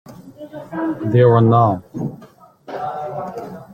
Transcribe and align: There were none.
There 1.11 1.27
were 1.29 1.41
none. 1.41 1.83